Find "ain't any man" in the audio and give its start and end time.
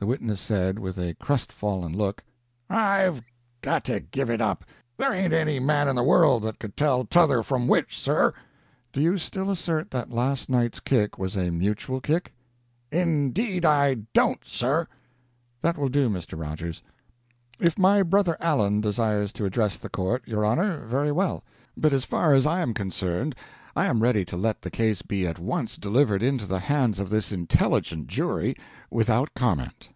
5.12-5.88